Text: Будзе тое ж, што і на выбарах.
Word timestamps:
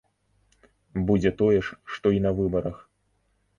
Будзе 1.11 1.31
тое 1.43 1.59
ж, 1.69 1.79
што 1.97 2.07
і 2.17 2.25
на 2.27 2.35
выбарах. 2.43 2.83